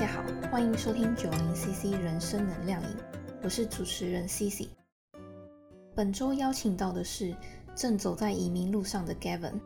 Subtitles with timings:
[0.00, 2.88] 大家好，欢迎收听九零 CC 人生能量饮，
[3.42, 4.66] 我是主持人 CC。
[5.94, 7.36] 本周邀请到的是
[7.74, 9.60] 正走在移民路上的 Gavin。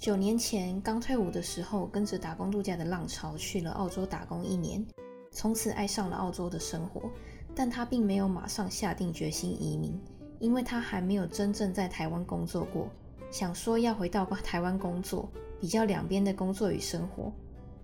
[0.00, 4.84] 九年前刚退伍的时候，跟着打工度假的浪潮去了澳洲打工一年，
[5.30, 7.08] 从此爱上了澳洲的生活。
[7.54, 9.96] 但他并没有马上下定决心移民，
[10.40, 12.90] 因为他还没有真正在台湾工作过，
[13.30, 17.32] 想说要回到台湾工作，比较两边的工作与生活。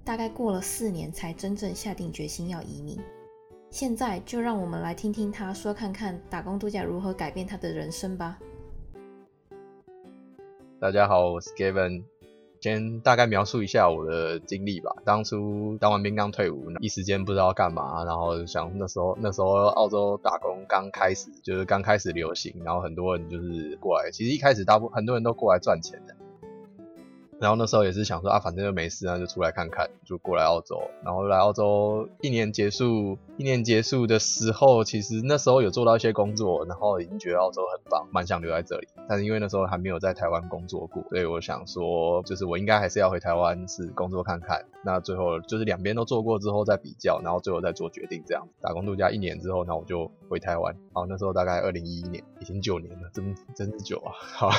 [0.04, 2.98] 大概过了四年，才真正下定决心要移民。
[3.70, 8.36] 现在就让我们来听听他说，看看打工度假如何改变他的人生吧。
[10.80, 12.02] 大家好，我是 Gavin。
[12.60, 14.92] 先大概描述一下我的经历吧。
[15.04, 24.10] 当初当完兵刚退伍，一时间不知道干嘛，然后想那时候那时候澳洲打工刚开始，就是刚开始流行，然后很多人就是过来。
[24.10, 26.16] 其实一开始大部很多人都过来赚钱的。
[27.42, 30.80] 然后那时候也是想说啊，反正就没事，那就出来看看，就过来澳洲。
[31.04, 38.86] 然后来澳洲一年结束，一年结束的时候，其实那时候有做到一些工作，然后已经觉得澳洲很棒，蛮想留在这里。
[39.08, 44.64] 但是因为那时候还没有在台湾工作过，所以我想说，就是我应该还是要回台湾是工作看看。
[44.84, 48.52] 那最后就是两边都做过之后再比较，然后最后再做决定这样子。
[48.60, 50.76] 打工度假一年之后，那我就回台湾。
[50.92, 54.14] 好，那时候大概二零一一年，已经九年了，真真是久啊。
[54.14, 54.50] 好，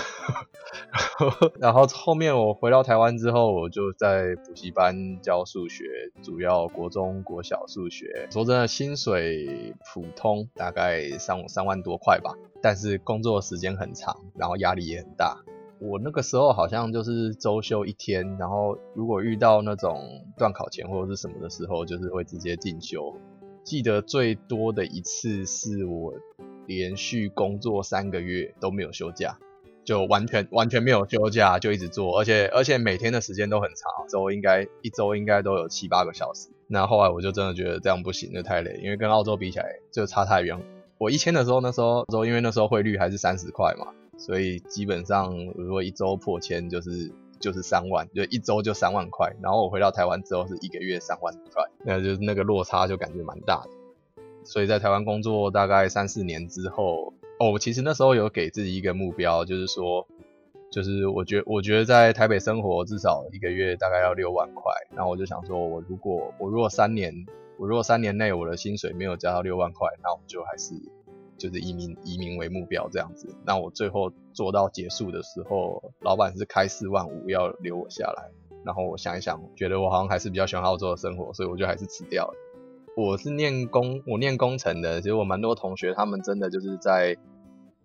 [1.62, 2.73] 然后后面我回。
[2.74, 5.86] 到台湾之后，我就在补习班教数学，
[6.24, 8.28] 主要国中、国小数学。
[8.32, 12.34] 说真的，薪水普通，大概三三万多块吧。
[12.64, 15.44] 但是工作时间很长，然后压力也很大。
[15.80, 23.14] 我那个时候好像就是周休一天，然后如果遇到那种断考前或者是什么的时候，就是会直接进修。
[23.64, 26.16] 记得最多的一次是我
[26.66, 29.38] 连续工作三个月都没有休假。
[29.86, 36.50] 就完全完全没有休假，就一直做，而且而且每天的时间都很长，周应该一周应该都有七八个小时。
[36.68, 40.58] 那后来我就真的觉得这样不行，就太累，因为跟澳洲比起来就差太远。
[40.98, 47.12] 我一千的时候，那时候周因为那时候汇率还是三十块嘛，所以基本上如果一周破千就是
[47.42, 49.36] 就是三万，就一周就三万块。
[49.42, 53.70] 然后我回到台湾之后是一个月三万块，那就是那个落差就感觉蛮大的。
[54.46, 57.14] 所以在台湾工作大概三四年之后。
[57.40, 60.08] 哦，其实那时候有给自己一个目标，就是说，
[60.72, 67.14] 就是我觉我觉得在台北生活至少一个月大概要六万块，然后我就想说，我如果我如果三年，
[67.58, 70.74] 我如果三年内我的薪水没有加到六万块，那我就还是
[71.38, 73.36] 就是移民移民为目标这样子。
[73.46, 78.30] 那我最后做到结束的时候，老板是开四万五要留我下来，
[78.64, 82.34] 然后我想一想，觉得我好像还是比较喜欢澳洲的生活，所以我就还是辞掉了。
[82.96, 87.18] 我是念工，我念工程的，其实我蛮多同学他们真的就是在。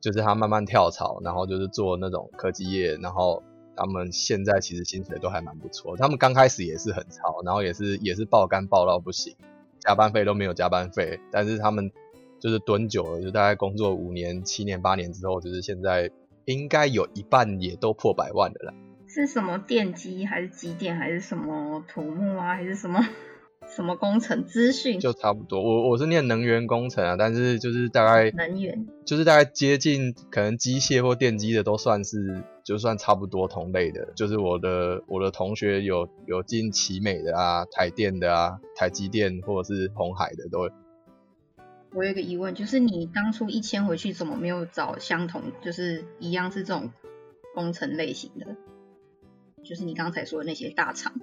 [0.00, 3.42] 就是他慢慢跳槽，然后就是做那种科技业，然后
[3.74, 5.96] 他们现在其实薪水都还蛮不错。
[5.96, 9.34] 他们刚开始也是很超，然后也是也是爆肝爆到不行，
[9.80, 11.18] 加班费都没有加班费。
[11.32, 11.90] 但是他们
[12.38, 16.12] 就是蹲久了，就大概工作五年、七年、八年之后，就是现在
[16.44, 18.74] 应该有一半也都破百万的了。
[19.08, 23.04] 是什么电机还是机电还是什么土木啊还是什么？
[23.68, 34.08] 什么工程资讯就差不多，我我是念能源工程啊，但是就是大概能源，就是大概接近可能机械或电机的都算是，就算差不多同类的。
[34.16, 40.70] 就是我的我的同学有有进奇美的啊，台电的啊，台积电或者是红海的都。
[41.94, 46.90] 我有一个疑问，就是你当初一签回去，怎么没有找相同，就是一样是这种
[47.54, 48.56] 工程类型的？
[49.62, 51.14] 就是你刚才说的那些大厂。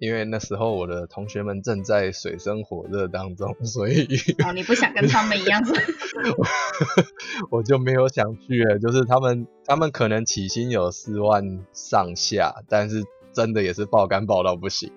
[0.00, 4.06] 因为那时候我的同学们正在水深火热当中，所以
[4.42, 5.62] 哦，你不想跟他们一样，
[7.50, 8.78] 我就没有想去了。
[8.78, 14.90] 就是他们，他们可能起薪有四万上下，但是真的也是爆肝爆到不行。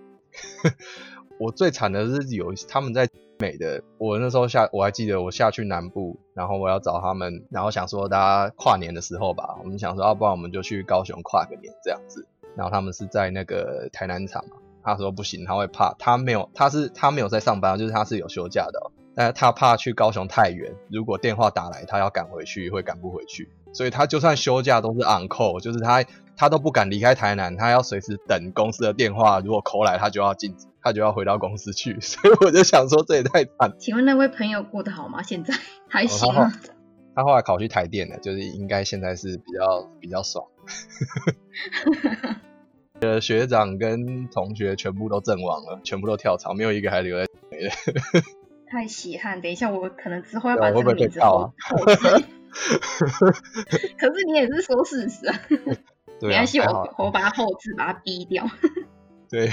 [1.38, 3.10] 我最惨的是有他们在
[3.40, 8.18] 美的，我那时候下我还记得我下去南部，然后我要找他们，然后想说大
[8.48, 12.26] 家跨年的时候吧，我们想说要不然我们就去高雄跨个年这样子。
[12.56, 14.56] 然后他们是在那个台南场嘛。
[14.84, 26.04] 他说不行，他会怕，他没有，他是他没有在上班，就是他是有休假的，但是他怕去高雄太远，如果电话打来，他要赶回去会赶不回去，所以他就算休假都是 on call，就是他
[26.36, 33.74] 他都不敢离开台南，他要随时等公司的电话，如果 call 来，他就要进，他就要回到公司去， 所以我就想说这也太惨。
[33.80, 35.24] 请问那位朋友过得好吗？
[35.24, 35.54] 现在
[35.88, 36.52] 还行吗？
[37.16, 40.44] 他后来考去台电了，就是应该现在是比较比较爽。
[43.04, 47.28] 的学长跟同学全部都阵亡了，全部都跳槽，没有一个还留在。
[48.68, 51.54] 太稀罕，等一下我可能之后要把这个名字后
[51.86, 52.26] 置。
[54.00, 55.40] 可是你也是说事实啊。
[56.22, 58.48] 没关系，我我把它后置，把它逼掉。
[59.30, 59.50] 对。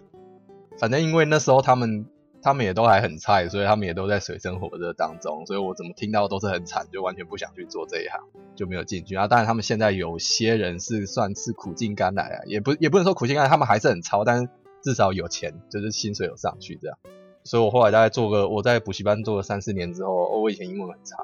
[0.78, 2.06] 反正因为那时候他们
[2.46, 8.20] 他们也都还很菜，所以他们也都在水深火热当中，所以我怎么听到都是很惨，就完全不想去做这一行，
[8.54, 9.26] 就没有进去啊。
[9.26, 14.48] 当然他们现在有些人是算是苦尽甘来啊，也不也不能说苦尽甘来，他们还是很超，但是
[14.80, 16.96] 至少有钱，就是薪水有上去这样。
[17.42, 21.16] 所以我后来大概做个我在补习班做了三四年之后，哦，我以前英文很差，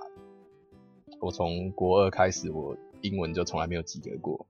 [1.20, 4.44] 我从国二开始我英文就从来没有及格过。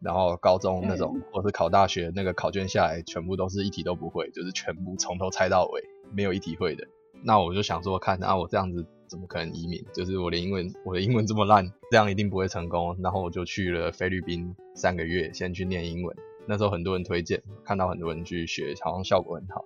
[0.00, 5.82] 然后高中那种，或是考大学那个考卷下来，全部都是一题都不会，就是全部从头猜到尾，
[6.12, 6.86] 没有一题会的。
[7.24, 9.84] 那我就想说，看啊，我这样子怎么可能移民？
[9.94, 12.96] 就是我的英文，我的英文这么烂，这样一定不会成功。
[13.02, 16.14] 然后我就去了菲律宾三个月，先去念英文。
[16.46, 19.64] 那时候很多人推荐，看到很多人去学，好像效果很好。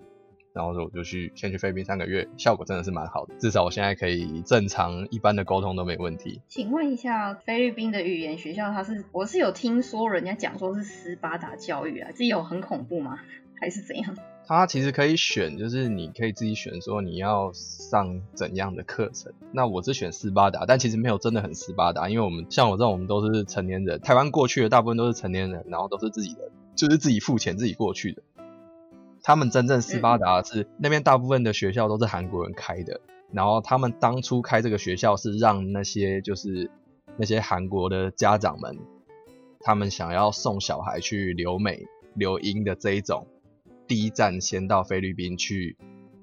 [0.53, 6.41] 然后我就去先去菲律宾三个月，效果真的是蛮好的，至少我现在可以正常一般的沟通都没问题。
[6.49, 13.19] 请问一下，菲律宾的语言学校，它是我是有听说人家讲说是斯巴达教育啊，这有很恐怖吗？
[13.61, 14.17] 还是怎样？
[14.47, 19.33] 它其实可以选，就是你可以自己选说你要上怎样的课程。
[19.53, 28.23] 那我是选斯巴达，但其实没有真的很斯巴达，因为我们像我这种，我们都是成年人，台湾过去的大部分都是成年人，然后都是自己的，就是自己付钱自己过去的。
[29.31, 33.01] 他们真正斯巴达是那边大部分的学校都是韩国人开的，
[33.31, 36.69] 然后他们当初开这个学校是让那些就是
[37.17, 38.77] 那些韩国的家长们，
[39.61, 43.29] 他们想要送小孩去留美留英的这一种，
[43.87, 45.77] 第一站先到菲律宾去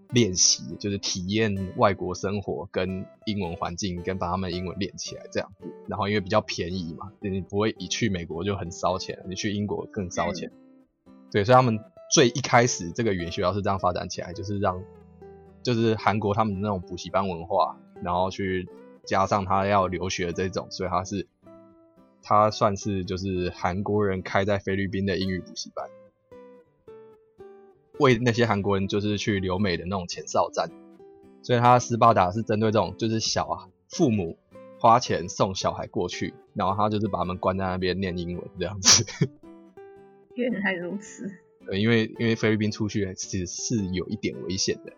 [0.10, 5.66] 练习，就是体验外国生活跟英文环境，跟把他们英文练起来这样子。
[5.88, 10.52] 然后因为比较便宜嘛，你不会一去美国就很烧钱，你去英国更烧钱。
[11.32, 11.80] 对，所以他们。
[12.10, 14.82] 最一开始，这个语言学校是这样发展起来，就是让，
[15.62, 18.70] 就是韩国他们的那种补习班文化，然后去
[19.06, 21.28] 加上他要留学这种，所以他是，
[22.24, 25.90] 他算是就是韩国人开在菲律宾的英语补习班，
[28.00, 30.70] 为那些韩国人就是去留美的那种前哨站，
[31.42, 34.38] 所以他斯巴达是针对这种就是小啊父母
[34.80, 39.06] 花钱送小孩过去，然后他就是把他们关在那边念英文这样子。
[40.36, 41.30] 原来如此。
[41.68, 44.94] 对，因为因为菲律宾出去其实是有一点危险的，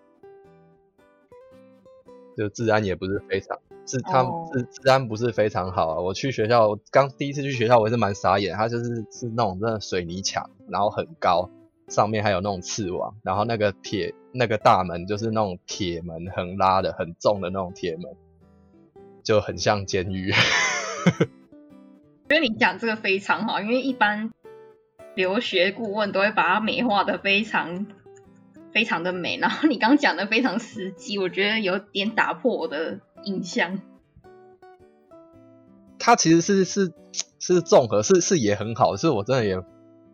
[2.38, 3.58] 就治安也不是非常，
[3.88, 6.00] 是他们治治安不是非常好啊。
[6.00, 11.50] 我去学校刚第一次去学校，我也是蛮傻眼，它就是是那种真的水泥墙，然后很高，
[11.88, 18.16] 上面还有那种刺网，然后那个铁那个大门就是那种铁门横拉的很重的那种铁门，
[19.24, 20.32] 就很像监狱。
[22.30, 24.30] 因为你讲这个非常好，因为一般。
[25.20, 27.88] 留学顾问都会把它美化的非常
[28.74, 33.82] 非常的美，然后你刚讲的非常实际，我觉得有点打破我的印象。
[36.00, 36.94] 它其实是是
[37.38, 39.62] 是综合，是是也很好，是我真的也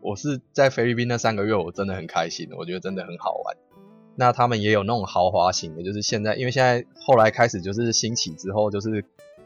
[0.02, 3.56] 我是在菲律宾那三个月，我真的很开心，我觉得真的很好玩。
[4.16, 9.06] 那他们也有那种豪华型的，就是现在因为现在后来开始就是兴起之后，就是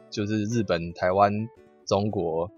[0.09, 1.49] 就是日本、台湾、
[1.85, 2.49] 中国。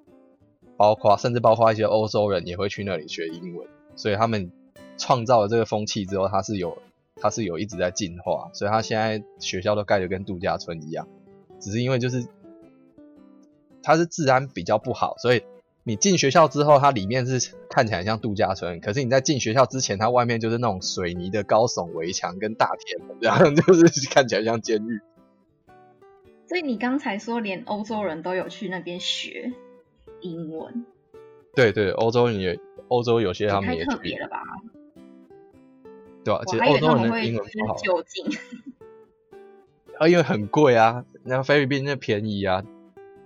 [0.81, 4.51] 包括甚至包括一些欧洲人也会去那里学英文，所以他们
[4.97, 6.75] 创造了这个风气之后，它是有
[7.17, 11.07] 它是有一直在进化，所以它现在学校都盖得跟度假村一样，
[11.59, 12.25] 只是因为就是
[13.83, 15.43] 它是治安比较不好，所以
[15.83, 24.99] 你进学校之后，它里面是看起来像度假村，可是你在进学校之前，它外面就是那种水泥的高耸围墙跟大铁门，然 后就是看起来像监狱。
[26.47, 29.53] 所以你刚才说连欧洲人都有去那边学。
[30.21, 30.85] 英文，
[31.55, 34.41] 对对，欧洲也，欧洲有些他们也特别了吧？
[36.23, 37.75] 对啊，其实欧洲人的英文不好。
[37.75, 38.25] 就近，
[39.97, 42.63] 啊，因为很贵啊，那菲律宾那便宜啊，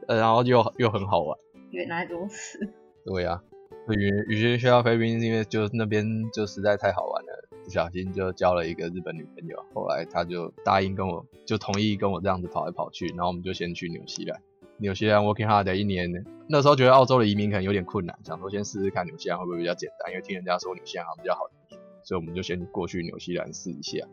[0.08, 1.38] 呃，然后又又很好玩。
[1.72, 2.72] 原来如此。
[3.06, 3.44] 对啊，
[3.90, 14.42] 语语言学校菲律宾，因为就那边就实在太好玩了，不小心就交了一个日本女朋友，后来他就答应跟我，就同意跟我这样子跑来跑去，然后我们就先去纽西兰。
[14.78, 24.06] 纽西兰 working hard 一年，那时候觉得澳洲的移民可能有点困难，想说先试试看纽西兰会不会比较简单，因为听人家说纽西兰好像比较好移民，所以我们就先过去纽西兰试一下。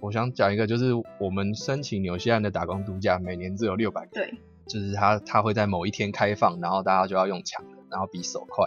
[0.00, 4.34] 我想讲一个，就是我们申请纽西兰的打工度假，每年只有六百个，对，
[4.66, 8.66] 就是他他会在某一天开放，然后大家就要用抢的，然后比手快。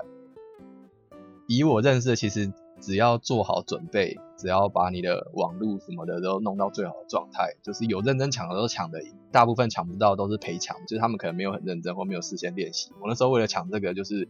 [1.48, 2.52] 以我认识的，其实。
[2.80, 12.92] 只要做好准备，只要把你的网路什么的都弄到最好的状态，就是有认真抢的都抢得赢，大部分抢不到都是赔抢，就是他们可能没有很认真或没有事先练习。
[13.02, 14.28] 我那时候为了抢这个，就是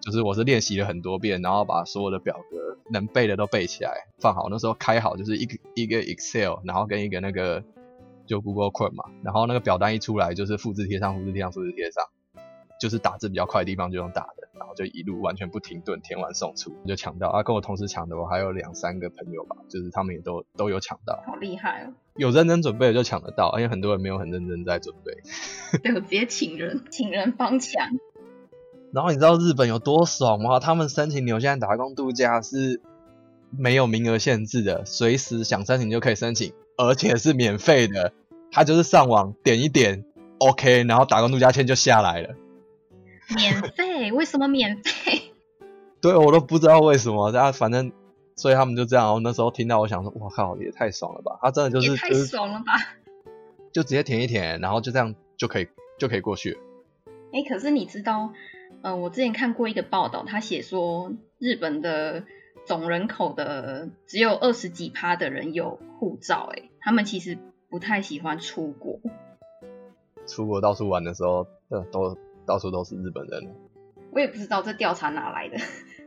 [0.00, 4.48] 就是我是练习了很多遍，然后把所有的表格能背的都背起来，放好。
[4.50, 7.62] 那时候开好就是一个一个 Excel，然后跟一个那个
[8.26, 12.04] 就 Google Chrome 嘛，然后那个表单一出来就是复制贴上，复制贴上，复制贴上，
[12.80, 21.94] 就是打字比较快的地方就用打的，然后就一路完全不停顿填完送出就抢到啊，跟我同时抢的我还有两三个朋友吧，就是他们也都都有抢到，好厉害哦！
[22.16, 25.78] 有认真准备的就抢得到，因为很多人没有很认真在准备。
[25.78, 27.88] 对，我直接请人，请人帮抢。
[28.92, 30.60] 然后你知道日本有多爽吗？
[30.60, 32.80] 他们申请纽西兰打工度假是
[33.50, 38.12] 没有名额限制的，随时想申请就可以申请，而且是免费的。
[38.52, 40.04] 他就是上网点一点
[40.38, 42.36] ，OK，然后打工度假签就下来了。
[43.36, 44.12] 免费？
[44.12, 45.32] 为什么免费？
[46.00, 47.92] 对我都不知道为什么，大家反正
[48.36, 49.14] 所以他们就这样。
[49.14, 51.38] 我那时候听到，我想说，哇靠，也太爽了吧！
[51.40, 52.72] 他真的就是太爽了吧？
[53.72, 56.58] 就直接填一填，然后就这样就可以就可以过去。
[57.32, 58.32] 哎，可是你知道？
[58.82, 62.24] 嗯，我之前看过一个报道，他写说日本的
[62.66, 67.38] 总人口的只有二十几趴的人有护照，哎，他们其实
[67.70, 69.00] 不太喜欢出国。
[70.26, 71.46] 出国到处玩的时候，
[71.90, 73.54] 都到处都是日本人。
[74.12, 75.56] 我也不知道这调查哪来的，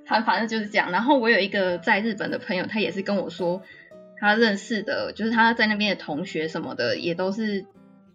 [0.05, 0.91] 他反正就是这样。
[0.91, 3.61] 然后我有一个在日本的朋友，他也是跟我说，
[4.17, 7.65] 他认识的，就是他在那边的同学什么的，也都是。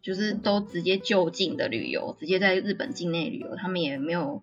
[0.03, 4.43] 就是都直接就近的旅游，直接在日本境内旅游，他们也没有，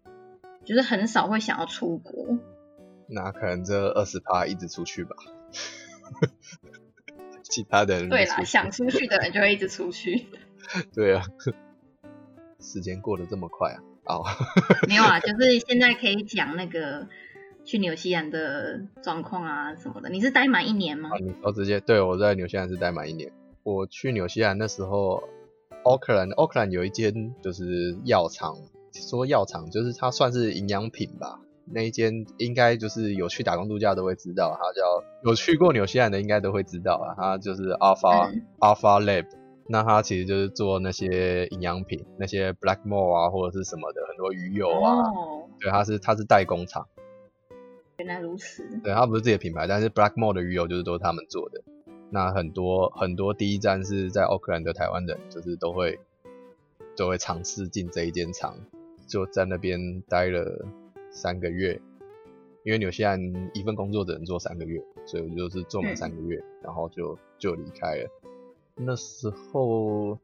[0.64, 2.40] 就是很少会想要出国。
[3.10, 5.18] 那可能这二十趴一直出去吧，
[7.44, 10.28] 其他的人对啦，想出去的人就会一直出去。
[10.96, 11.26] 对啊，
[12.60, 13.80] 时间过得这么快啊！
[14.06, 14.24] 哦，
[14.88, 17.08] 没有啊，就是现在可以讲那个
[17.64, 20.10] 去纽西兰的状况啊什么的。
[20.10, 21.10] 你是待满一年吗？
[21.20, 23.32] 你哦，直接对我在纽西兰是待满一年。
[23.64, 25.24] 我去纽西兰那时候。
[25.86, 28.54] 奥克兰，奥克兰有一间就是药厂，
[28.92, 31.40] 说药厂就是它算是营养品吧。
[31.72, 34.82] 那一间应该就是有去打工度假都会知道，它叫
[35.24, 37.16] 有去过纽西兰的应该都会知道啊。
[37.16, 39.26] 它就是 Alpha Alpha Lab，
[39.72, 45.04] 那它其实就是做那些营养品，那些 Blackmore 啊或者是什么的很多鱼油啊。
[45.60, 46.88] 对，它是它是代工厂。
[47.98, 48.68] 原来如此。
[48.84, 51.62] 对，它不是自己的品牌，但是 Blackmore 的鱼油就是都是他们做的。
[52.10, 56.00] 那很多很多第一站是在奥克兰的台湾人，就是都会
[56.98, 58.58] 都会尝试进这一间厂，
[59.06, 60.66] 就在那边待了
[61.12, 61.80] 三个月，
[62.64, 63.22] 因为纽西兰
[63.54, 68.10] 一份工作只能做三个月，所以我就是做满三个月，然后就就离开了。
[68.82, 70.18] 那时候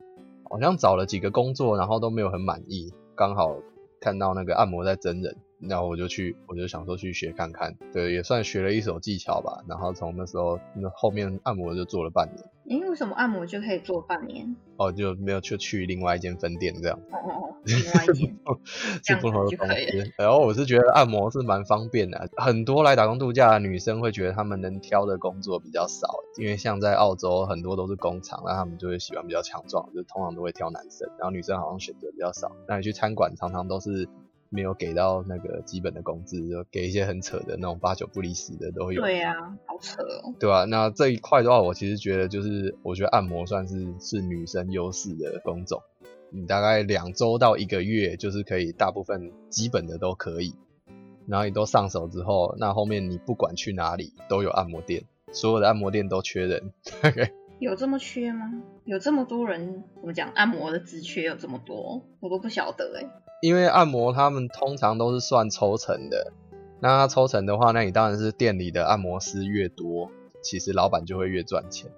[0.49, 3.57] 好像找了几个工作，然后都没有很满意，刚好
[3.99, 5.35] 看到那个按摩在真人。
[5.67, 9.63] 然后我就去，我就想说去学看看，对，也算学了一手技巧吧。
[9.67, 12.49] 然后从那时候，那后面按摩就做了半年。
[12.67, 14.55] 诶，为什么按摩就可以做半年？
[14.77, 16.99] 哦，就没有去去另外一间分店这样。
[17.11, 18.35] 哦哦哦，另外一间，
[19.05, 20.13] 是不同的公司。
[20.17, 26.07] 然后我是觉得按摩是蛮方便的，很多来打工度假的女生会觉得她们能挑的工作比较少，
[26.37, 32.51] 因为像在澳洲很多都是工厂，那她们就会喜欢比较强壮，就通常都会挑男生，然后女生好像选择比较少。
[32.67, 34.09] 那你去餐馆常常都是。
[34.55, 39.01] 没有给到那个基本的工资，就给一些很扯的那种八九不离十的都有。
[39.01, 39.35] 对呀，
[39.65, 40.33] 好扯哦。
[40.39, 40.63] 对啊？
[40.63, 45.81] 那这一块的话，我其实觉得就是，我觉得按摩算是是女生优势的工种。
[46.31, 50.55] 你大概两周到一个月，就是可以大部分基本的都可以。
[51.27, 56.71] 然后你都上手之后，那后面你不管去哪里都有按摩店，所有的按摩店都缺人。
[57.59, 58.61] 有这么缺吗？
[58.83, 59.85] 有这么多人？
[59.95, 60.29] 怎么讲？
[60.35, 63.09] 按摩的职缺有这么多，我都不晓得哎。
[63.45, 66.33] 因为按摩他们通常都是算抽成的，
[66.79, 70.09] 那抽成的话，那你当然是店里的按摩师越多，
[70.41, 71.91] 其实老板就会越赚钱。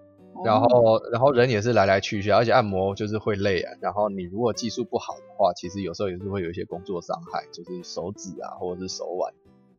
[0.44, 3.72] 然后，然后人也是来来去去，而且按摩就是会累啊。
[3.80, 9.34] 然后你如果技术不好的话，其实有时候也是会有一些工作伤害，就是手指啊或者是手腕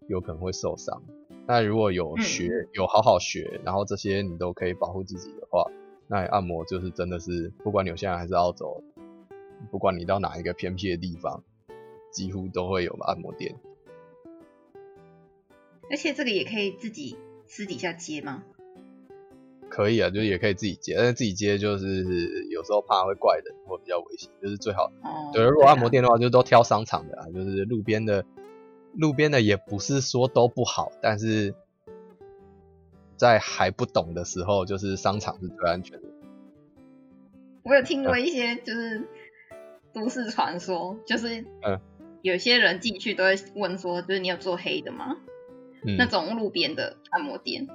[0.08, 1.02] 有可能会受伤。
[1.46, 5.70] 那如果有学有好好学，然后这些你都可以保护自己的话，
[6.06, 8.82] 那按摩就是真的是不管纽西兰还是澳洲，
[9.70, 11.44] 不管你到哪一个偏僻的地方。
[12.10, 13.54] 几乎都会有按摩店，
[15.90, 18.42] 而且这个也可以自己私底下接吗？
[19.68, 24.90] 可以啊，就是也可以自己接，但是自己接就是有时候怕会怪人或比较危险，就是最好。
[25.02, 28.24] 哦对，如果按摩店的话，就都挑商场的啊，就是路边的，
[28.94, 31.54] 路边的也不是说都不好，但是
[33.16, 36.08] 在还不懂的时候，就是商场是最安全的。
[37.62, 39.06] 我有听过一些就是
[39.92, 41.78] 都市传说，就是嗯。
[42.22, 45.16] 有些人进去都会问说，就是你有做黑的吗？
[45.96, 47.66] 那种路边的按摩店。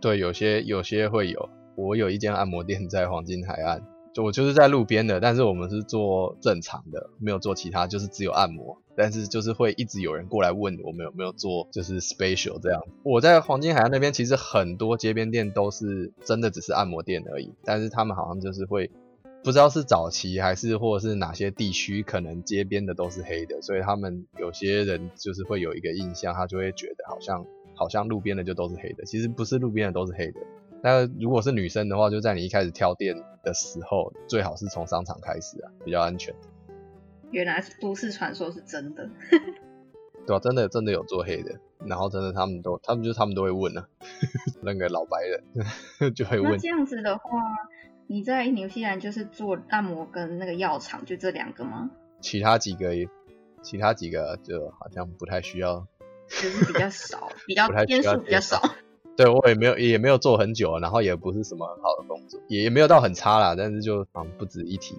[0.00, 1.50] 对，有些有些会有。
[1.76, 3.82] 我有一间按摩店在黄金海岸，
[4.14, 8.80] 就我就是在路边的，但是我们是做正常的，没有做其他，就是只有按摩。
[8.96, 12.82] 但是就是会一直有人过来问我们有没有做，就是 special 这样。
[13.02, 18.90] 我在黄金海岸那边，其实很多街边店都是真的只是按摩店而已，但是他们好像就是会。
[19.46, 30.40] 不知道是早期还是或者是哪些地区，可能街边的都是黑的，所以他们有些人就是会有一个印象，他就会觉得好像好像路边的就都是黑的，其实不是路边的都是黑的。
[30.82, 36.34] 那如果是女生的话，就在你一开始挑店的时候，最好是从商场开始啊，比较安全。
[37.30, 39.08] 原来都市传说是真的，
[40.26, 43.86] 对啊，真的真的有做黑的，然后真的他们都，他们就他们都会问啊，
[44.62, 46.58] 那个老白人 就会问。
[46.58, 47.22] 这样子的话。
[48.08, 51.90] 你在纽西兰就是做按摩跟那个药厂，就这两个吗？
[52.20, 52.92] 其他几个，
[53.62, 55.86] 其他几个就好像不太需要，
[56.28, 58.62] 就是比较少， 比较天数比较少。
[59.16, 64.94] 对我也没有也没有做很久，然后也不是什么很好的工作，也也没有到很差啦，但是就嗯不值一提。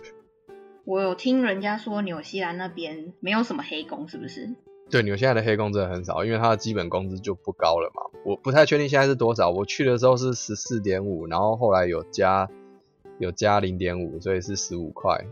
[0.84, 4.56] 我有听人家说纽西兰那边没有什么黑工，是不是？
[4.90, 8.02] 对，纽西兰的黑工真的很少，因为它的基本工资就不高了嘛。
[8.24, 9.50] 我不太确定现在是多少。
[9.50, 12.50] 我去的时候是十四点五，然后后来有加
[13.18, 15.24] 有加零点五，所以是十五块。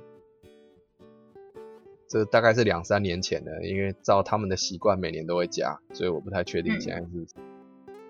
[2.06, 7.26] 这大概是两三年前的，因为照他们的习惯，每年都会加，所以我不太确定现在是。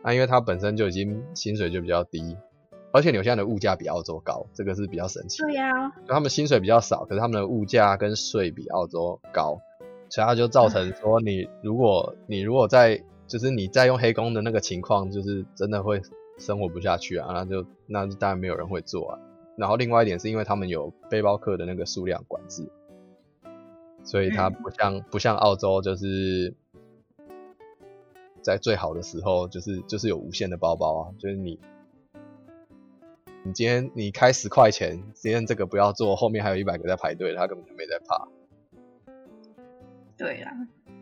[0.05, 2.37] 那因为它本身就已经薪水就比较低，
[2.93, 5.43] 而且纽西兰的物价比澳洲高，这个是比较神奇。
[5.43, 9.61] 对呀，他们薪水比较少，可是他们的物价跟税比澳洲高。
[10.11, 16.01] 所以它就造成说，你如果你如果在就是你在用黑工的那个情况，就是真的会
[16.39, 19.19] 生活不下去啊，那就那当然没有人会做啊。
[19.57, 22.71] 然后另外一点是因为他们有背包客的那个数量管制，
[24.03, 26.55] 所以它不像不像澳洲，就是
[28.41, 31.59] 在最好的时候就是就是有无限的包包啊，就是你
[33.43, 38.29] 你今天你开十块钱，今天这个不要做，后面还有一百个在排队，他根本就没在怕。
[40.19, 40.51] 对啦，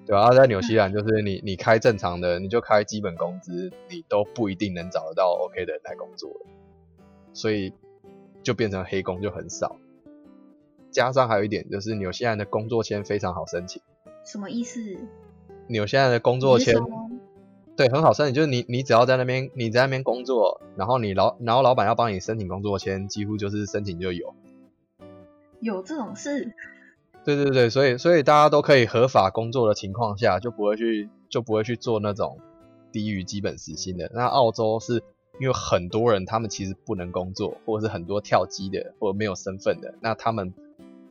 [0.04, 6.30] 对啊，在纽西兰就是你你开正常的，你就开基本工资，你都不一定能找得到 OK 的人来工作，
[7.32, 7.72] 所以
[8.42, 9.76] 就变成黑工就很少。
[10.90, 13.80] 加上还有一点就是纽西兰的工作签非常好申请。
[14.24, 14.80] 什么意思？
[15.68, 16.76] 纽西兰的工作签
[17.74, 24.34] 对很好申请，就是你你只要在那边你在那边工作，然后你老然后老板要帮你申请工作签，几乎就是申请就有。
[25.60, 26.54] 有这种事？
[27.26, 32.38] 对对对，所以所以大家都可以合法工作的情况下，就不会去就不会去做那种
[32.92, 34.08] 低于基本时薪的。
[34.14, 35.02] 那澳洲是
[35.40, 40.54] 因为很多人他们其实不能工作，或者是很多跳机的，或者没有身份的，那他们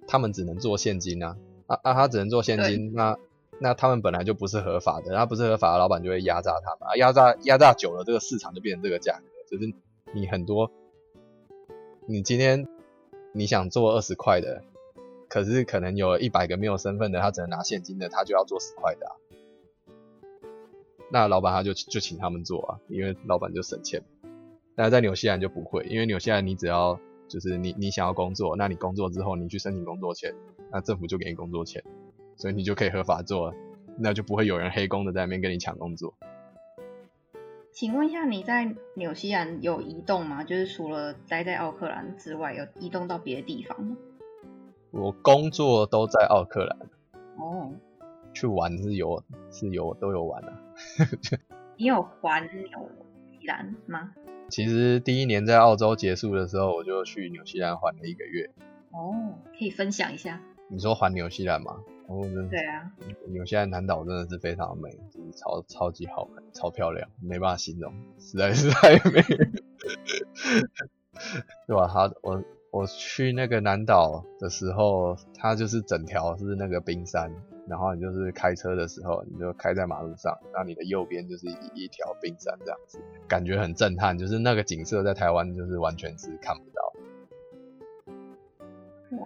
[0.07, 1.35] 他们只能做现金啊
[1.67, 3.17] 啊啊，他只能做现金，那
[3.59, 9.73] 那他们本来就不是合法的，那不是合法的老板就会压榨他们，压榨压榨久了，这个市场就变成这个价格，就是
[10.13, 10.71] 你很多
[12.05, 12.65] 你今天
[13.33, 14.63] 你想做二十块的。
[15.35, 19.05] 可是可能有一百个没有身份的，他只能拿现金的，他就要做十块的。
[21.11, 24.01] 那老板他就就请他们做啊，因为老板就省钱。
[24.75, 30.33] 那在纽西兰就不会，因为纽西兰你只要就是你你想要工作，那你工作之后你去申请工作签，
[30.71, 31.83] 那政府就给你工作签，
[32.37, 33.53] 所以你就可以合法做，
[33.97, 36.13] 那就不会有人黑工的在那边跟你抢工作。
[37.73, 40.45] 请问一下，你在纽西兰有移动吗？
[40.45, 43.97] 就是除了待在奥克兰之外，有移动到别的地方吗？
[44.95, 46.79] 我工作都在奥克兰，
[47.37, 47.69] 哦，
[48.33, 50.57] 去玩是有是有都有玩啊。
[51.75, 52.71] 你有环纽西
[53.45, 54.13] 兰吗？
[54.49, 58.49] 其实第一年在澳洲结束的时候，我就去纽西兰环了一个月。
[58.91, 60.41] 哦，可以分享一下。
[60.69, 61.81] 你说环纽西兰吗？
[62.07, 62.89] 哦，对啊。
[63.27, 69.21] 纽西兰南岛真的是非常美，就是超超级好看，超漂亮，没办法形容，实在是太美。
[71.67, 71.85] 对吧？
[71.91, 72.41] 他我。
[72.75, 77.31] 我去那个南岛的时候，它就是整条是那个冰山，
[77.69, 86.93] 然后你就是开车的时候，你就开在马路上，然后你的右边就是一一条冰山这样子，感觉很震撼，就是那个景色在台湾就是完全是看不到。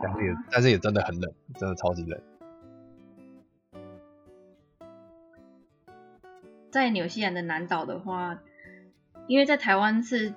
[0.04, 2.22] 但是也但是也真的很冷，真的超级冷。
[6.70, 8.44] 在纽西兰的南岛的话，
[9.26, 10.36] 因为在台湾是。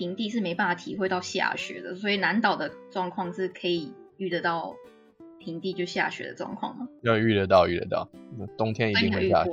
[0.00, 4.74] 平地是没办法体会到下雪的，所以南岛的状况是可以遇得到
[5.38, 6.88] 平地就下雪的状况吗？
[7.02, 8.08] 要遇得到，遇得到，
[8.56, 9.50] 冬天一定会下雪。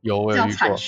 [0.00, 0.78] 有我有遇过。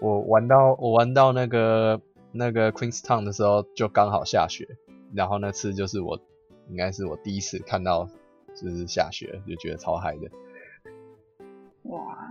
[0.00, 2.00] 我玩到我玩到那个
[2.32, 4.66] 那个 Queenstown 的时候，就刚好下雪，
[5.14, 6.20] 然后那次就是我
[6.70, 8.08] 应该是我第一次看到
[8.56, 10.28] 就是下雪，就觉得超嗨的。
[11.84, 12.28] 哇！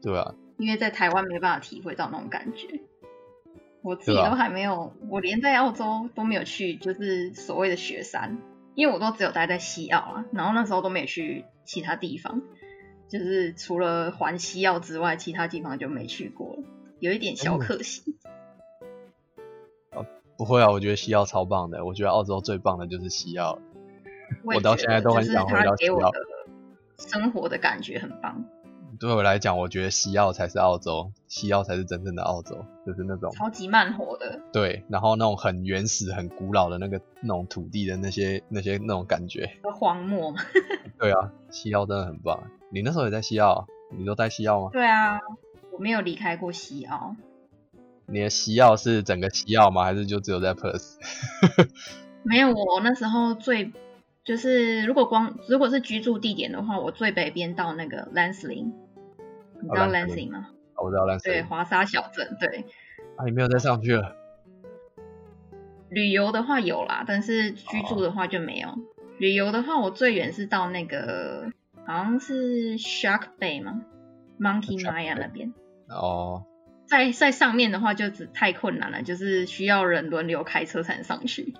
[0.00, 2.82] 对啊，因为在台湾没办法体会到那种感觉。
[3.82, 8.38] 我自己都还没有，我连在澳洲都没有去，就是所谓的雪山，
[8.74, 12.42] 因为我都只有待在西澳啊，然后那时候都没有去其他地方，
[13.08, 16.58] 就是除了环西澳之外，其他地方就没去过，
[16.98, 18.16] 有一点小可惜。
[19.92, 20.04] 哦，
[20.36, 23.58] 不会啊，我觉得西澳超棒的，我觉得澳洲最棒的就是西澳。
[24.44, 26.18] 我我到现在都很就是想回到它给我西澳的
[26.98, 28.44] 生活的感觉很棒，
[29.00, 34.40] 对我来讲，我觉得西澳才是澳洲，西澳才是真正的澳洲，就是那种超级慢活的。
[34.52, 39.48] 对，然后那种很原始、很古老的那个那种土地的那些那些那种感觉。
[39.74, 40.40] 荒漠嘛。
[40.98, 42.42] 对啊，西澳真的很棒。
[42.70, 44.70] 你那时候也在西澳，你都在西澳吗？
[44.72, 45.20] 对啊，
[45.70, 47.14] 我没有离开过西澳，
[48.06, 49.84] 你的西澳是整个西澳吗？
[49.84, 50.96] 还是就只有在 Perth？
[52.24, 52.48] 没有。
[52.48, 53.72] 我那时候最
[54.24, 58.72] 就是如果光如果是居住地点的话，我最北边到那个 Lansing，
[59.60, 59.98] 你知道哦，Lansing 吗？
[60.00, 60.48] 我知道 Lansing 吗？
[60.74, 61.30] 哦我知道蓝色。
[61.30, 62.36] 对，华沙小镇。
[62.38, 62.64] 对，
[63.16, 64.14] 啊，你没有再上去了。
[65.90, 68.68] 旅游的话有啦，但是居住的话就没有。
[69.18, 71.50] 旅游的话，我最远是到那个
[71.86, 73.82] 好像是 Shark Bay 吗
[74.38, 75.52] ？Monkey Maya 那边。
[75.88, 76.44] 哦，
[76.86, 81.54] 在在上面的话就只太困难了，就是需要人轮流开车才能上去。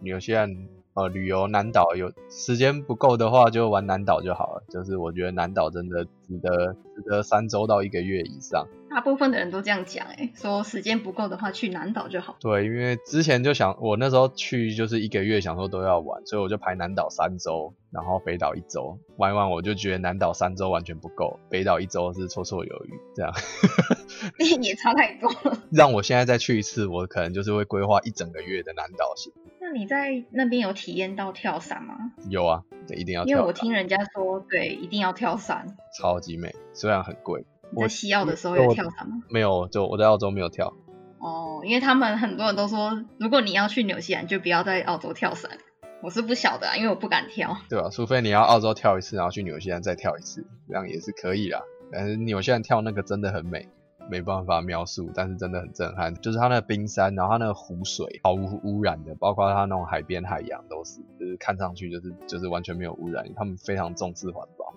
[0.00, 4.64] 纽西兰呃旅游南岛有时间不够的话，就玩南岛就好了。
[4.68, 8.66] 就是我觉得南岛真的值得值得三周到一个月以上。
[8.90, 12.36] 大部分的人都这样讲，哎，说时间不够的话去南岛就好。
[12.40, 18.98] 对，因为之前就想，我那时候去就是一个月，想说都要玩，所以我就排南岛三周，然后北岛一周。
[19.16, 22.98] 玩一玩我就觉得南岛三周完全不够，北岛一周是绰绰有余。
[23.14, 23.32] 这样
[24.62, 25.62] 也差太多了。
[25.70, 29.32] 让我现在再去一次，我可能就是会规划一整个月的南岛行。
[29.68, 31.94] 那你在那边有体验到跳伞吗？
[32.30, 35.76] 有啊，对，一定要因为我，听人家说，对，一定要跳伞。
[35.94, 37.44] 超级美，虽然很贵。
[37.70, 39.18] 你在西澳的时候有跳伞吗？
[39.28, 40.72] 没有，就我在澳洲没有跳。
[41.18, 45.50] 哦，因为他们很多人都说，如果你要去纽西兰，就不要在澳洲跳伞。
[46.02, 47.58] 我是不晓得、啊，因为我不敢跳。
[47.68, 47.90] 对吧？
[47.90, 51.60] 除非你要澳洲跳一次，然后去纽西兰再跳一次，这样也是可以啦。
[51.92, 53.68] 但是纽西兰跳那个真的很美，
[54.10, 56.14] 没办法描述，但是真的很震撼。
[56.16, 63.24] 就是它那冰山，然后它那个湖水毫无污染的，包括它那种海边海洋都是，就是看上去就是就是完全没有污染。
[63.36, 64.74] 他们非常重视环保。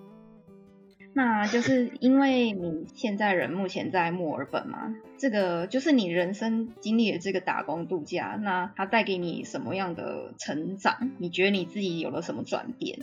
[1.14, 11.12] 那就是因为你现在人目前在墨尔本嘛，这个就是你人生经历了这个打工度假，那它带给你什么样的成长？
[11.18, 13.00] 你觉得你自己有了什么转变？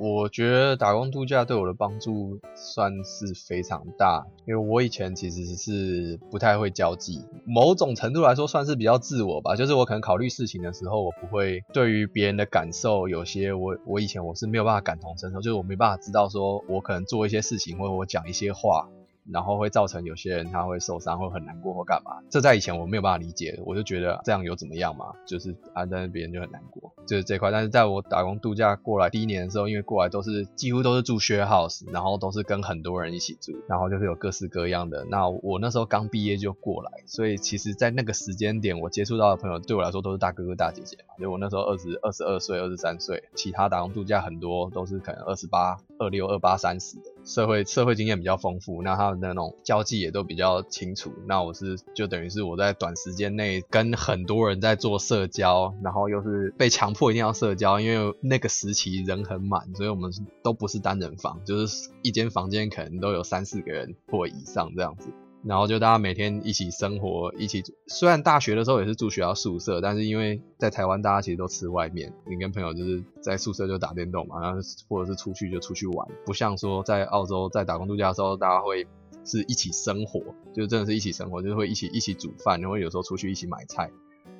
[0.00, 9.56] 我觉得打工度假对我的帮助算是非常大，因为我以前其实是不太会交际，某种程度来说算是比较自我吧。
[9.56, 18.88] 就是我可能考虑事情的时候，我不会对于别人的感受，有些我我以前我是没有办法感同身受，就是我没办法知道说我可能做一些事情或者我讲一些话。
[19.32, 27.50] 然后会造成有些人他会受伤或很难过或干嘛，这在以前我没有办法理解，我就觉得这样有怎么样嘛，就是啊，但是别人就很难过，就是这块。
[27.50, 35.04] 但是在我打工度假过来第一年的时候，因为过来都是几乎都是住 share house，然后都是跟很多人一起住，然后就是有各式各样的。
[35.10, 47.02] 那我那时候刚毕业就过来，所以其实，在那个时间点，我接触到的朋友对我来说都是大哥哥大姐姐嘛，就我那时候二十二十二岁、二十三岁，其他打工度假很多都是可能二十八、二六、二八、三十的。
[47.28, 51.12] 社会社会经验比较丰富，那他们的那种交际也都比较清楚。
[51.26, 60.10] 那我是就等于是我在短时间内跟很多人在做社交，然后又是被强迫一定要社交，因为那个时期人很满，所以我们
[60.42, 65.10] 都不是单人房，就是一间房间可能都有三四个人或以上这样子。
[65.44, 67.62] 然后就大家每天一起生活，一起。
[67.86, 78.86] 虽然大学的时候也是住学校宿舍，但是因为在台湾大家其实都吃外面，你跟朋友就是在宿舍就打电动嘛，然后或者是出去就出去玩，不像说在澳洲在打工度假的时候，大家会
[79.24, 80.20] 是一起生活，
[80.52, 83.90] 就真的是一起生活，就是会一起一起煮饭，然后有时候出去一起买菜，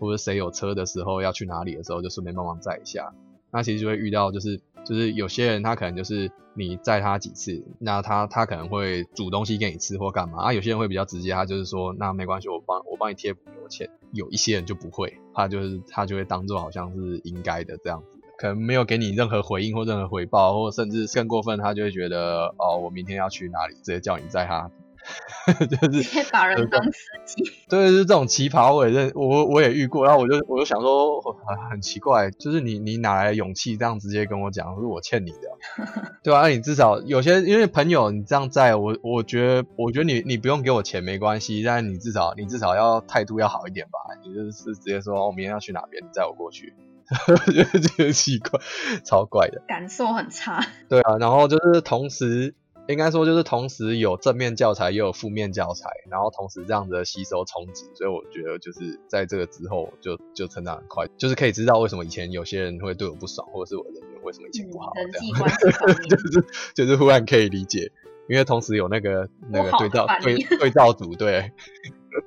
[0.00, 3.12] 或者谁有车的时候要去哪里的时候，就顺便帮忙载一下。
[3.50, 10.52] 那其实就会遇到就是就是有些人他可能就是你载他几次，那他他可能会煮东西给你吃或干嘛啊。
[10.52, 13.88] 有些人会比较直接，他就是说那没关系，我帮我帮你贴补油钱。
[14.12, 24.70] 有一些人就不会，他就是他就会当做好像是应该的这样子，可能没有给你任何回应或任何回报，或甚至更过分，他就会觉得哦，我明天要去哪里，直接叫你载他。
[25.66, 35.48] 就是把人当司机， 对，是这种奇葩，我也认，我我也遇过，然后我就我就想说，很很奇怪，就是你你哪来的勇气这样直接跟我讲，是我欠你的，
[36.22, 36.42] 对吧、啊？
[36.42, 46.74] 那你至少有些因为朋友你这样在我，我觉得我觉得你你不用给我钱没关系，但你至少你至少要态度要好一点吧，你就是直接说我、哦、明天要去哪边，你载我过去。
[47.26, 48.60] 我觉得这个奇怪，
[49.02, 50.62] 超怪的，感受很差。
[50.90, 52.54] 对啊，然后就是同时。
[52.88, 67.92] 应该说就是同时有正面教材，也有负面教材，然后同时这样子的吸收冲击，所以我觉得就是在这个之后就就成长很快，就是可以知道为什么以前有些人会对我不爽，或者是我人缘为什么以前不好，嗯、人际关系 方面就是就是忽然可以理解，
[68.27, 71.53] 因为同时有那个那个对照对对照组，对，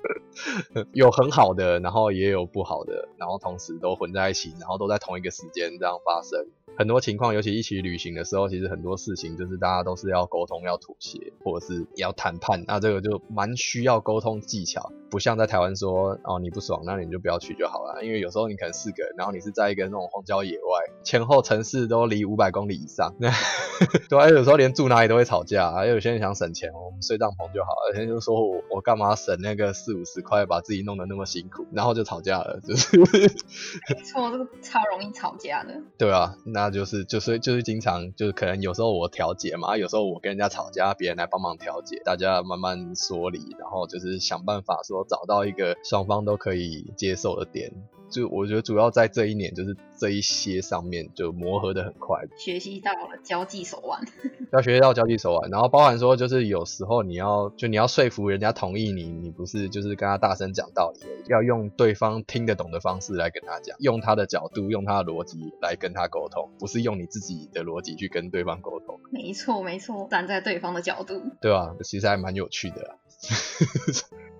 [0.93, 6.45] 有很好的，然后也有不好的，然后同时都混在一起，然后都在同一个时间这样发生。
[6.81, 12.63] 很多情况，尤其一起旅行的时候，其实很多事情就是大家都是要沟通、要妥协，或者是要谈判。
[12.67, 18.03] 那这个就蛮需要沟通技巧，不像在台湾说哦你不爽，那你就不要去就好了。
[18.03, 23.13] 因为有时候你可能四个人，然后你是在一个那种荒郊野外，前后城市都离五百公里以上，
[24.09, 25.71] 对啊，有时候连住哪里都会吵架。
[25.71, 27.91] 还有些人想省钱，我们睡帐篷就好了。
[27.91, 32.97] 有些人就说我我干嘛省那个四五十块，把自己弄得那么辛苦，然后就吵架了，就是。
[32.97, 35.79] 没错，这个超容易吵架的。
[35.95, 36.70] 对啊，那。
[36.71, 47.71] 就是就是就是经常就是可能有时候我调解嘛，有时候我跟人家吵架，别人来帮忙调解，大家慢慢说理，然后就是想办法说找到一个双方都可以接受的点。
[48.11, 54.01] 就我觉得主要在这一年，就是这一些上面就磨合的很快，学习到了交际手腕，
[54.51, 68.99] 要学习到交际手腕，然后包含说就是有时候你要就你要说服人家同意你，你不是就是跟他大声讲道理，要用对方听得懂的方式来跟他讲，用他的角度，用他的逻辑来跟他沟通，不是用你自己的逻辑去跟对方沟通。
[69.09, 71.75] 没错没错，站在对方的角度，对吧？
[71.83, 72.97] 其实还蛮有趣的。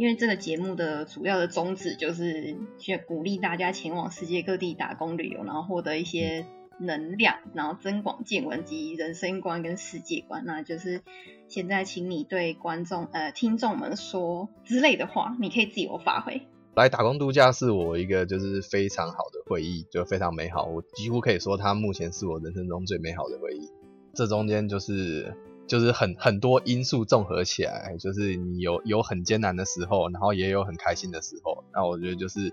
[0.00, 6.46] 因为这个节目的主要的宗旨就是去鼓励大家前往世界各地打工旅游，然后获得一些
[6.78, 10.42] 能量，然后增广见闻及人生观跟世界观。
[10.46, 11.02] 那就是
[11.48, 16.40] 现在，请你对观众呃听众们说之类的话，你可以自由发挥。
[16.74, 20.64] 来打工度假是我一个就是非常好的回忆，就非常美好。
[20.64, 23.68] 我几乎可以说，它目前是我人生中最美好的回忆。
[24.14, 25.36] 这中间就是。
[25.70, 31.62] 就是很很多因素综合起来，就是你有有很艰难的时候，然后也有很开心的时候。
[31.72, 32.52] 那我觉得就是，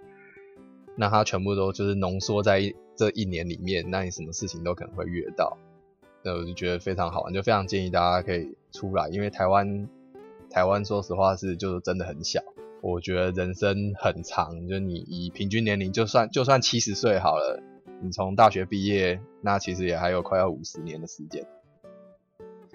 [0.95, 2.61] 那它全部都就是浓缩在
[2.95, 5.57] 这一年里面，那你什么事情都可能会遇到。
[6.23, 9.89] 那我就觉得非常好玩，就非常建议大家可以出来，因为台湾
[10.51, 12.43] 台湾说实话是就是真的很小。
[12.83, 17.63] 我觉得人生很长，就你以平均年龄就算就算七十岁好了，
[18.03, 21.47] 你从大学毕业，那其实也还有快要五十年的时间。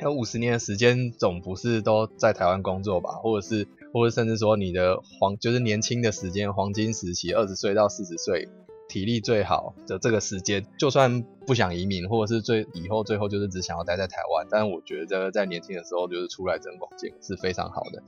[0.03, 3.11] 有五十年的时间，总不是都在台湾工作吧？
[3.23, 8.49] 或者是，或者甚至说你的黄，就是年轻的时间，黄金时期，二十岁到四十岁，
[8.89, 18.03] 体力最好的这个时间，就算不想移民，或者是最以后最后就是只想要待在台湾，但是我觉得在年轻的时候就是出来增广见是非常好的。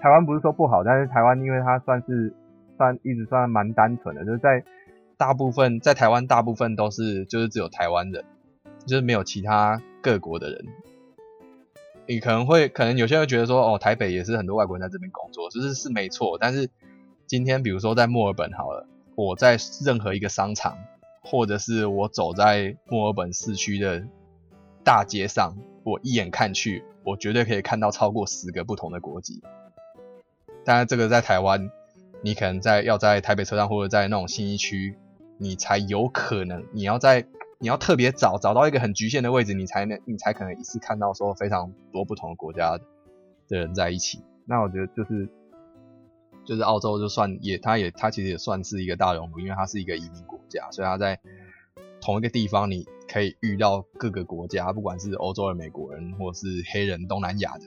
[0.00, 2.34] 台湾不是说不好，但是台湾因为它算是
[2.76, 4.64] 算一直算蛮单纯的，就是在
[5.16, 8.24] 大部分在台湾大部分都是就是只有台湾人。
[8.86, 10.64] 就是没有其他各国的人，
[12.06, 16.38] 你可能会可能有些人觉得说，哦，台北也是很多外国人在这边工作，就是是没错。
[16.40, 16.70] 但是
[17.26, 20.78] 今天比如说在墨尔本好了，我在任何一个商场，
[21.24, 24.04] 或者是我走在墨尔本市区的
[24.84, 29.42] 大街上，我一眼看去，我绝对可以看到超过十个不同的国籍。
[30.64, 31.68] 当然，这个在台湾，
[32.22, 34.96] 你可能在要在台北车站或者在那种新一区，
[35.36, 37.26] 你才有可能，你要在。
[37.58, 42.78] 你要特别找找到一个很局限的位置，你才能你才可能一次看到说非常多不同的国家
[43.48, 44.22] 的人在一起。
[44.44, 45.28] 那我觉得就是
[46.44, 51.18] 就是澳洲就算也它也它其实也算是一个大熔炉，因为它是一个移民国家，所以它在
[52.00, 57.64] 同一个地方你可以遇到各个国家，不管是欧洲的美国人或是黑人、东南亚的。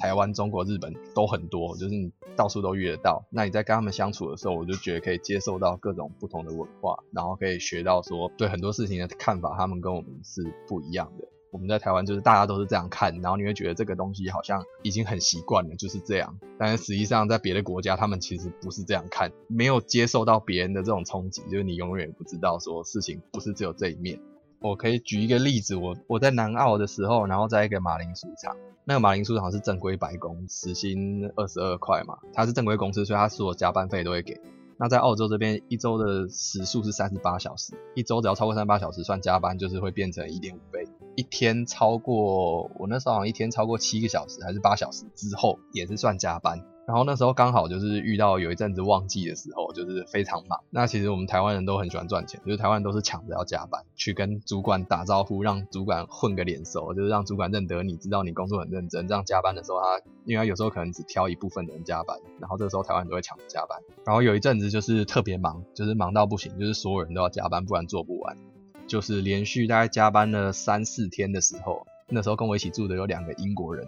[0.00, 3.22] 台湾、中国、日本都很多，就是你到处都遇得到。
[3.30, 11.28] 那你在跟他们相处的时候，我就觉得可以接受到各种不同的文化，然后可以学到说对很多事情的看法，他们跟我们是不一样的。
[11.52, 16.38] 我们在台湾就是大家都是这样看，然后你会觉得这个东西好像已经很习惯了，就是这样。
[16.58, 24.18] 但是实际上在别的国家，他们其实不是这样看，没有接受到别人的这种冲击，就是你永远不知道说事情不是只有这一面。
[24.60, 34.38] 我可以举一个例子，我我在南澳的时候，然后在一个马铃薯厂，那个马铃薯厂是正规白工，时薪二十二块嘛，它是正规公司，所以它所有加班费都会给。
[34.76, 40.86] 那在澳洲这边，一周的时数是三十八小时，一周只要超过三十八小时算加班，就是会变成一点五倍。
[41.16, 46.62] 一天超过我那时候好像一天超过七个小时还是八小时之后，也是算加班。
[46.86, 50.58] 然后那时候刚好就是遇到有一阵子旺季的时候，就是非常忙。
[50.70, 59.06] 那其实我们台湾人都很喜欢赚钱，就是台湾都是抢着要加班，去跟主管打招呼，让主管混个脸熟，就是让主管认得你，知道你工作很认真。
[59.06, 63.78] 这样加班的时候，他因为他有时候可能只挑一部分人加班，然后这时候台湾人都会抢着加班。
[64.04, 68.36] 然后有一阵子就是特别忙，就是忙到不行，就是所有人都要加班，不然做不完。
[68.88, 73.86] 就是连续大概加班了三四天的时候，那时候跟我一起住的有两个英国人，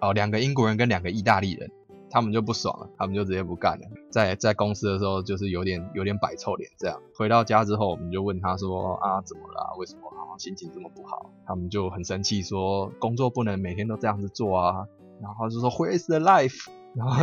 [0.00, 1.68] 哦，两个英国人跟两个意大利人。
[2.10, 3.86] 他们就不爽了，他们就直接不干了。
[4.10, 7.00] 在在公司的时候，就是有点有点摆臭脸这样。
[7.14, 9.76] 回到家之后，我们就问他说：“啊，怎么了？
[9.78, 14.86] 为什么好像心情这么不好？”他们就很生气说：“工作不能每天都这样子做啊。”
[15.20, 17.22] 然后就说：“Where is the life？” 然后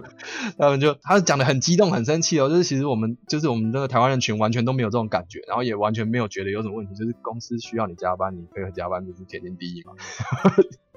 [0.58, 9.94] 他们就他讲的很激动很生气哦，就是其实我们就是我们这个台湾人群完全都没有这种感觉，然后也完全没有觉得有什么问题，就是公司需要你加班，你配合加班就是天经地义嘛。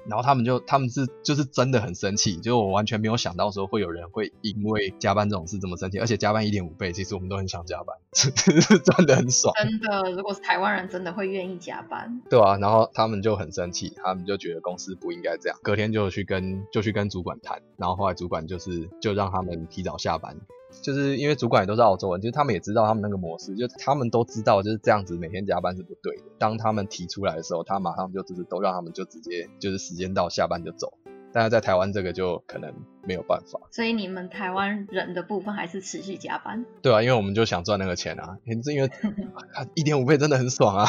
[0.06, 9.54] 然后他们就他们是就是真的很生气，就是我完全没有想到说会有人会因为加班这种事这么生气，而且加班一点五倍，其实我们都很想加班， 真的很爽。
[9.56, 12.20] 真的，如果是台湾人，真的会愿意加班。
[12.28, 20.36] 对啊，然后他们就很生气，他们就觉得公司不应该这样，隔天就去跟就去跟主管谈，然后后来主管就是就让他们提早下班。
[20.82, 26.22] 就是因为主管也都是澳洲人，就是他们也知道他们那个模式，就他们都知道就是这样子每天加班是不对的。
[26.38, 30.92] 当他们提出来的时候，他马上就就是都让他们就直接就是时间到下班就走。
[31.32, 32.74] 但是在台湾这个就可能
[33.06, 36.64] 没有办法，所以你们台湾人的部分还是持续加班。
[36.82, 38.90] 对啊，因为我们就想赚那个钱啊，是因为
[39.74, 40.86] 一点五倍真的很爽啊，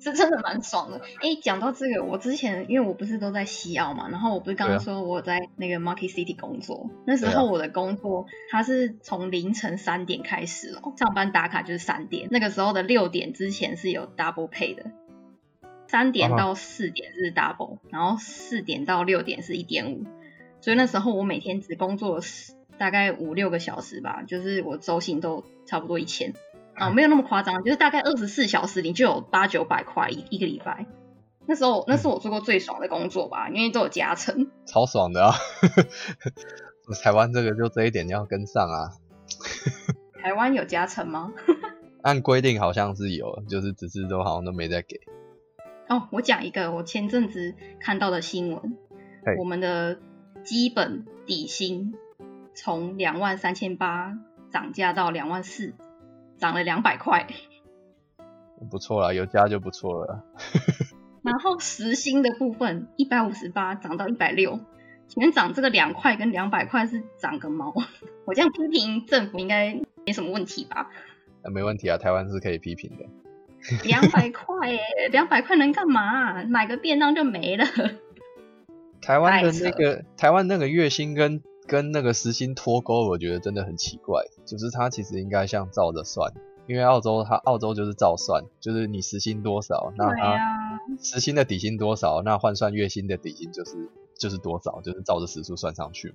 [0.00, 1.00] 是真的蛮爽的。
[1.20, 14.84] 哎，讲到这个，我之前因为我不是都在西澳嘛，然后我不是刚刚说我在那个 Market City 工作，那时候我的工作它是从凌晨三点开始哦，上班打卡就是三点，那个时候的六点之前是有 double pay 的。
[15.86, 20.04] 三点到四点是 double，然后四点到六点是一点五，
[20.60, 22.20] 所以那时候我每天只工作
[22.78, 26.34] 大概五六个小时吧，就是我周薪都差不多一千，
[26.78, 30.86] 哦，没有那么夸张，就是大概二十四小时你就有八九百块一一个礼拜。
[31.46, 35.34] 那时候那是我做过最爽的工作吧，因为都有加成，超爽的啊！
[37.04, 38.92] 台湾这个就这一点要跟上啊。
[40.22, 41.34] 台湾有加成吗？
[42.02, 44.98] 按规定好像是有，就是只是都好像都没在给。
[45.88, 48.76] 哦，我讲一个我前阵子看到的新闻，
[49.38, 49.98] 我们的
[50.42, 51.94] 基本底薪
[52.54, 54.18] 从两万三千八
[54.50, 55.74] 涨价到两万四，
[56.38, 57.26] 涨了两百块。
[58.70, 60.24] 不错啦，有加就不错了。
[61.22, 64.60] 然后时薪的部分一百五十八涨到一百六，
[65.06, 67.74] 请问涨这个两块跟两百块是涨个毛？
[68.24, 70.90] 我这样批评政府应该没什么问题吧？
[71.52, 73.04] 没问题啊，台湾是可以批评的。
[73.84, 76.44] 两百块耶，两百块能干嘛？
[76.44, 77.64] 买个便当就没了。
[79.00, 84.22] 台湾的那个台湾那个月薪跟跟那个时薪脱钩，我觉得真的很奇怪。
[84.44, 86.32] 就是它其实应该像照着算，
[86.66, 96.14] 因为澳洲它澳洲就是照算，就是你时薪多少，那它时薪的底薪多少，那换算月薪的底薪就是就是多少，就是照着时数算上去。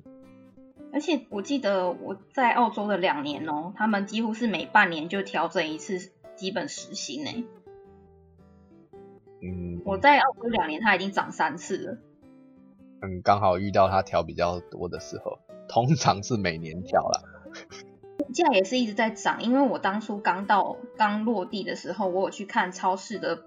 [0.91, 6.11] 而且我记得我在澳洲的两年哦，他们几乎是每半年就调整一次。
[6.39, 7.45] 基本时薪呢？
[9.41, 11.97] 嗯，我在澳洲两年，它已经涨三次了。
[13.01, 17.23] 嗯，刚好遇到它调比较多的时候，通常是每年调了。
[18.19, 23.43] 物价也是一直在涨，因为我当初刚到刚落地的时候，我有去看超市的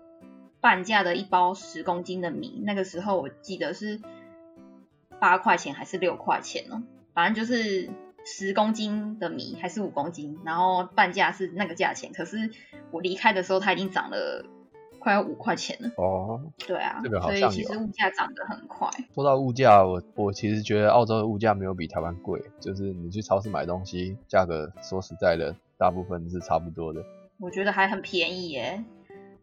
[0.61, 4.02] 半价的一包十公斤的米，那个时候我记得是
[5.18, 6.83] 八块钱还是六块钱呢？
[7.14, 7.88] 反正就是。
[8.24, 12.12] 十公斤的米还是五公斤，然后半价是那个价钱。
[12.12, 12.50] 可是
[12.90, 14.44] 我离开的时候，它已经涨了
[14.98, 15.90] 快要五块钱了。
[15.96, 18.88] 哦，对啊，所以其实物价涨得很快。
[19.14, 27.04] 说到物价，我我其实觉得澳洲的物价没有比台湾贵，就是你去超市买东西，价格说实在的，大部分是差不多的。
[27.40, 28.85] 我觉得还很便宜耶，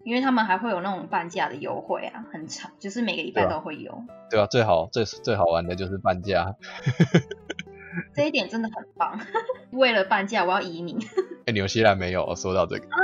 [0.05, 4.05] 因为他们还会有那种半价的优惠啊，很长，就是每个礼拜都会有。
[4.29, 6.55] 对啊，最好最最好玩的就是半价。
[8.13, 9.19] 这一点真的很棒。
[9.71, 10.97] 为了半价，我要移民。
[11.45, 12.97] 哎，纽西兰没有说到这个啊？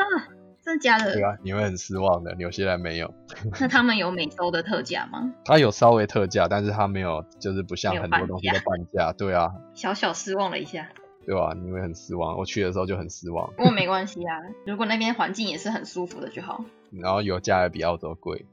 [0.64, 1.14] 真的假的？
[1.14, 2.34] 对啊，你会很失望的。
[2.36, 3.14] 纽西兰没有。
[3.60, 5.34] 那他们有每周的特价吗？
[5.46, 9.14] 他有稍微特价，但是他没有，就是不像很多东西的半价。
[9.14, 9.52] 对啊。
[9.76, 10.90] 小小失望了一下。
[11.26, 12.38] 对啊，你会很失望。
[12.38, 13.52] 我去的时候就很失望。
[13.58, 16.64] 不过没关系啊，如果那边环境也是很舒服的就好。
[16.92, 18.46] 然后油价也比澳洲贵。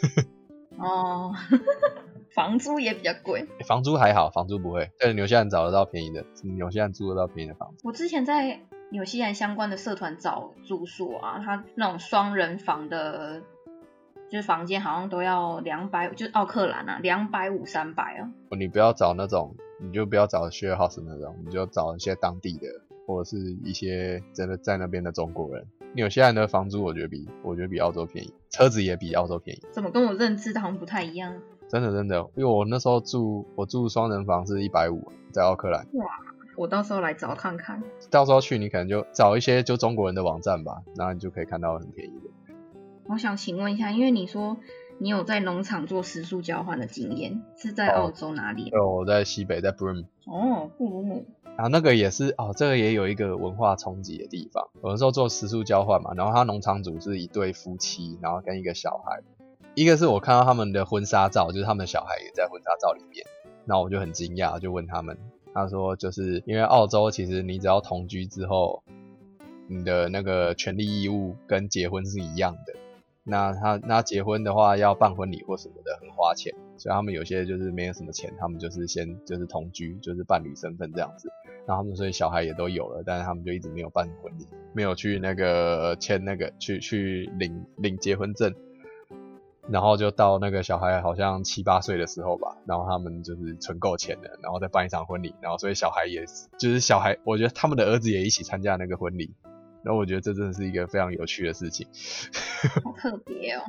[0.78, 1.34] 哦。
[2.34, 4.90] 房租也比较贵，房租还好，房租不会。
[4.98, 7.76] 在纽西兰找得到便宜的，纽西兰租得到便宜的房子。
[7.84, 13.40] 我之前在纽西兰相关的社团找住宿啊，他那种双人房的，
[14.28, 18.32] 就是房间好像都要两百，就是奥克兰啊，两百五三百啊。
[18.50, 22.66] 你不要找那种，你就不要找 share house 那种，你就找一些当地的，
[23.06, 25.64] 或者是一些真的在那边的中国人。
[25.94, 29.62] 纽西兰的房租我觉得比我觉得比澳洲便宜，车子也比澳洲便宜。
[29.70, 31.40] 怎么跟我认知的好像不太一样？
[31.74, 35.84] 真的真的，因为我那时候住我住双人房是一百五，在奥克兰。
[35.94, 36.06] 哇，
[36.56, 37.82] 我到时候来找看看。
[38.12, 42.54] 到时候去你可能就找一些就中国人的网站吧，然后你就可以看到很便宜的。
[43.08, 44.56] 我想请问一下，因为你说
[44.98, 48.70] 你有在农场做食宿交换的经验，是在澳洲哪里？
[48.70, 50.04] 哦，我在西北，在 Broome。
[50.26, 51.26] 哦，布鲁姆。
[51.56, 54.68] 然后那个也是哦，这个也有一个文化冲击的地方。
[54.84, 59.24] 有的时候做食宿交换嘛，然后他农场主是一对夫妻，然后跟一个小孩。
[59.74, 63.26] 一个是我看到他们的婚纱照，就是他们小孩也在婚纱照里面。
[63.64, 65.18] 那我就很惊讶，就问他们，
[65.52, 68.84] 他说就是因为澳洲其实你只要同居之后，
[69.66, 72.74] 你的那个权利义务跟结婚是一样的。
[73.24, 81.28] 那他那结婚的话要办婚礼或什么的很花钱，所以他们有些就是没有什么钱，他们就是先就是同居，就是伴侣身份这样子。
[81.66, 88.54] 然后他们所以小孩也都有了，但是他们就一直没有办婚礼，没有去那个签那个去去领领结婚证。
[89.70, 99.34] 然后就到那个小孩好像七八岁的时候吧，然后他们就是存够钱了，然后再办一场婚礼，然后所以小孩也是，就是小孩，我觉得他们的儿子也一起参加那个婚礼，
[99.82, 101.86] 然后我觉得这真的是一个非常有趣的事情，
[102.84, 103.62] 好 特别哦。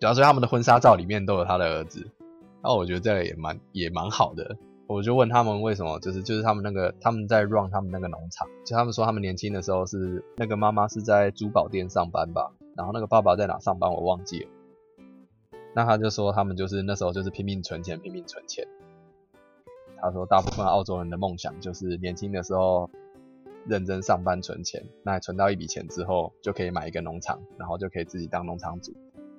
[0.00, 2.00] 主要是他们的婚纱照里面都有他的儿子，
[2.62, 4.56] 然后我觉得这个也蛮也蛮好的。
[4.88, 14.50] 我就问他们为什么，就是就是他们那个他们在 run 他们那个农场，就他们说他们年轻的时候是那个妈妈是在珠宝店上班吧，然后那个爸爸在哪上班我忘记了。
[15.76, 18.66] 那他就说，他们就是那时候就是拼命存钱，拼命存钱。
[20.00, 22.88] 他说，大部分澳洲人的梦想就是年轻的时候
[23.66, 28.94] 认真上班存钱，那存到一笔钱之后，就可以买一个农场，然后就可以自己当农场主。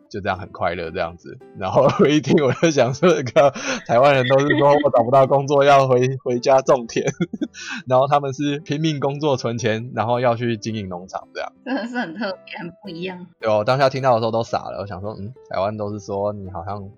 [0.09, 3.51] 就这样很快乐这样子，然后 我一听我就想说，个
[3.85, 7.05] 台湾人都是说我找不到工作要回回家种田，
[7.87, 13.27] 然后他们是拼命工作存钱，然后要去经营农场这样，真的是很特别，很不一样。
[13.39, 16.89] 对我，当下听到的时候都傻了，我想说，嗯，台湾都是说你好像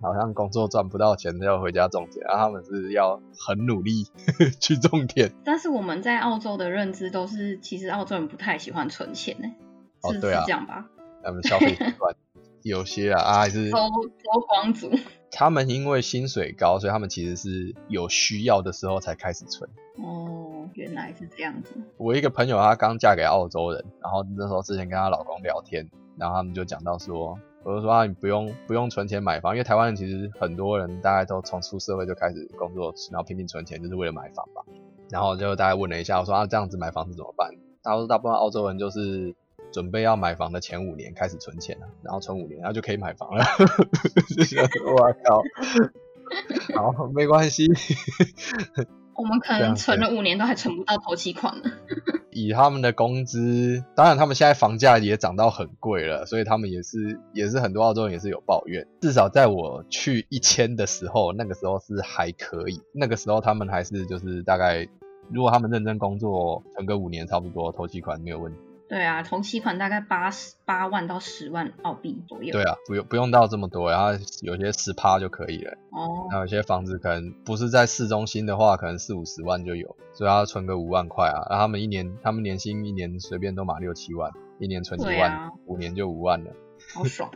[0.00, 4.04] 好像工作赚不到钱要回家种田，然后他们是要很努力
[4.60, 5.30] 去种田。
[5.44, 9.48] 但是我们在澳洲的认知都是，其实澳洲人不太喜欢存钱呢，
[10.08, 10.86] 是是这样吧？
[11.22, 12.14] 他们消费习惯。
[12.64, 14.90] 有些啊，啊还是周周光族，
[15.30, 19.68] 他们因为薪水高，所以他们其实是有需要的时候才开始存。
[19.98, 21.74] 哦，原来是这样子。
[21.98, 25.86] 我一个朋友，她刚嫁给澳洲人，然后那时候之前跟她老公聊天，
[26.16, 34.62] 然后他们就讲到说，我就说啊，你不用不用存钱买房，因为台湾人其实很多人大概都从出社会就开始工作，然后拼命存钱，就是为了买房吧。
[35.10, 37.50] 然后就大概问了一下，我说啊，这样子买房子怎么办？
[37.82, 39.36] 他说大部分澳洲人就是。
[39.74, 43.44] 准备要买房的前五年开始存钱了，然后存五年，然后就可以买房了。
[44.86, 45.42] 我靠！
[46.94, 47.66] 好，没关系。
[49.16, 51.70] 我们可能存了五年都还存不到头期款呢。
[52.30, 58.86] 以他们的工资，当然他们现在房价也涨到很贵了，所以他们也是也是很多澳洲人也是有抱怨。
[59.00, 62.80] 至少在我去一千的时候，那个时候是还可以。
[62.92, 64.86] 那个时候他们还是就是大概，
[65.32, 68.58] 如果他们认真工作，存个五年差不多，头期款没有问题。
[68.86, 72.52] 对啊，同期款大概八十八万到十万澳币左右。
[72.52, 74.12] 对啊，不用不用到这么多，然后
[74.42, 75.72] 有些十趴就可以了。
[75.90, 76.28] 哦。
[76.30, 81.46] 那有些房子可能不是在市中心的话，可能四五十万就有，所以要存个五万块啊。
[81.48, 86.50] 那他们一年，他们年薪一年随便都买六七万，一年存几万，五年就五万了。
[86.94, 87.30] 好爽。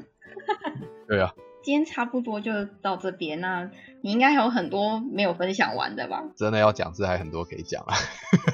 [1.09, 1.35] 对啊。
[1.69, 6.25] 今天差不多就到这边，那你应该还有很多没有分享完的吧？
[6.35, 7.95] 真的要讲，是还很多可以讲啊。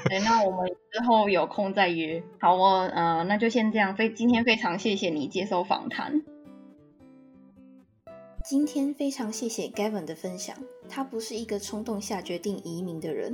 [0.09, 2.21] 对，那我们之后有空再约。
[2.41, 3.95] 好哦，呃，那就先这样。
[3.95, 6.23] 非今天非常谢谢你接受访谈。
[8.43, 10.53] 今天非常谢谢 Gavin 的分享。
[10.89, 13.33] 他不是一个冲动下决定移民的人，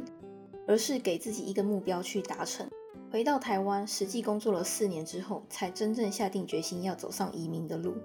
[0.68, 2.70] 而是给自己一个目标去达成。
[3.12, 7.96] 回到台湾，实际工作了四年之后，才真正下定决心要走上移民的路。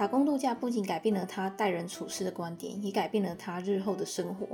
[0.00, 4.46] 打工度假不仅改变了他待人处事的观点，也改变了他日后的生活。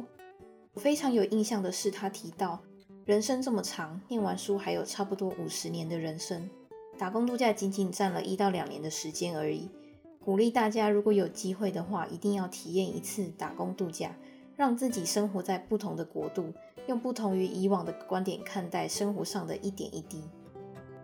[0.75, 2.61] 我非常有印象的是，他提到
[3.05, 6.51] 人生这么长，念完书还有差不多五十年的人生，
[6.99, 9.71] 打工度假仅仅占了一到两年的时间而已。
[10.19, 14.17] 鼓励大家，如果有机会的话，一定要体验一次打工度假，
[14.57, 16.53] 让自己生活在不同的国度，
[16.89, 20.25] 用不同于以往的观点看待生活上的一点一滴。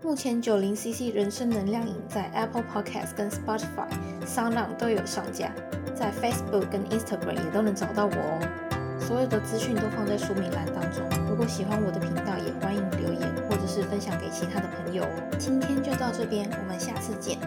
[0.04, 3.86] 目前九零 CC 人生能量饮在 Apple Podcast 跟 Spotify、
[4.26, 5.52] SoundOn 都有上架，
[5.94, 8.98] 在 Facebook 跟 Instagram 也都能找到我哦。
[8.98, 11.04] 所有的资讯都放在说明栏当中。
[11.28, 15.36] 如果喜欢我的频道，也欢迎留言或者是分享给其他的朋友哦。
[15.38, 17.38] 今天就到这边，我们下次见。